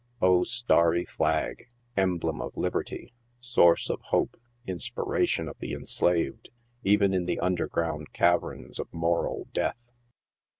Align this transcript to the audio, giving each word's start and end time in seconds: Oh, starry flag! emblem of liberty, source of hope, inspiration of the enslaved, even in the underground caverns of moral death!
Oh, 0.19 0.43
starry 0.43 1.05
flag! 1.05 1.67
emblem 1.95 2.41
of 2.41 2.57
liberty, 2.57 3.13
source 3.39 3.87
of 3.87 4.01
hope, 4.01 4.35
inspiration 4.65 5.47
of 5.47 5.59
the 5.59 5.73
enslaved, 5.73 6.49
even 6.83 7.13
in 7.13 7.25
the 7.27 7.39
underground 7.39 8.11
caverns 8.11 8.79
of 8.79 8.91
moral 8.91 9.47
death! 9.53 9.91